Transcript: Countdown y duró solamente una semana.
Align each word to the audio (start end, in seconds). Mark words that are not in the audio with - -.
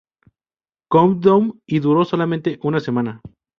Countdown 0.89 1.61
y 1.67 1.77
duró 1.79 2.05
solamente 2.05 2.57
una 2.63 2.79
semana. 2.79 3.21